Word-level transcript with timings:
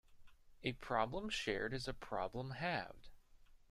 A 0.63 0.73
problem 0.73 1.29
shared 1.29 1.75
is 1.75 1.87
a 1.87 1.93
problem 1.93 2.49
halved. 2.57 3.09